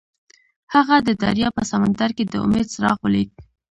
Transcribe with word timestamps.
هغه 0.73 0.95
د 1.07 1.09
دریاب 1.23 1.53
په 1.57 1.63
سمندر 1.71 2.09
کې 2.17 2.23
د 2.27 2.33
امید 2.45 2.67
څراغ 2.73 2.97
ولید. 3.01 3.29